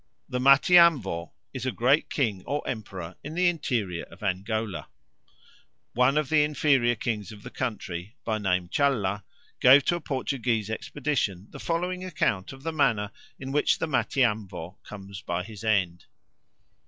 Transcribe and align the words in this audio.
The 0.27 0.39
Matiamvo 0.39 1.29
is 1.53 1.67
a 1.67 1.71
great 1.71 2.09
king 2.09 2.41
or 2.47 2.67
emperor 2.67 3.17
in 3.23 3.35
the 3.35 3.47
interior 3.47 4.05
of 4.05 4.23
Angola. 4.23 4.87
One 5.93 6.17
of 6.17 6.29
the 6.29 6.41
inferior 6.43 6.95
kings 6.95 7.31
of 7.31 7.43
the 7.43 7.51
country, 7.51 8.15
by 8.25 8.39
name 8.39 8.67
Challa, 8.67 9.21
gave 9.59 9.85
to 9.85 9.97
a 9.97 10.01
Portuguese 10.01 10.71
expedition 10.71 11.45
the 11.51 11.59
following 11.59 12.03
account 12.03 12.51
of 12.51 12.63
the 12.63 12.73
manner 12.73 13.11
in 13.39 13.51
which 13.51 13.77
the 13.77 13.85
Matiamvo 13.87 14.79
comes 14.81 15.21
by 15.21 15.43
his 15.43 15.63
end. 15.63 16.05